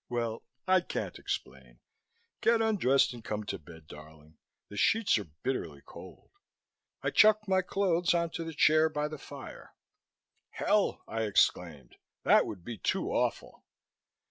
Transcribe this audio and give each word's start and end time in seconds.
Well, 0.09 0.41
I 0.67 0.81
can't 0.81 1.19
explain. 1.19 1.79
Get 2.41 2.59
undressed 2.59 3.13
and 3.13 3.23
come 3.23 3.43
to 3.43 3.59
bed, 3.59 3.85
darling. 3.85 4.39
The 4.69 4.75
sheets 4.75 5.19
are 5.19 5.27
bitterly 5.43 5.83
cold." 5.85 6.31
I 7.03 7.11
chucked 7.11 7.47
my 7.47 7.61
clothes 7.61 8.15
onto 8.15 8.43
the 8.43 8.55
chair 8.55 8.89
by 8.89 9.07
the 9.07 9.19
fire. 9.19 9.75
"Hell!" 10.49 11.03
I 11.07 11.25
exclaimed. 11.25 11.97
"That 12.23 12.47
would 12.47 12.63
be 12.65 12.79
too 12.79 13.09
awful!" 13.11 13.63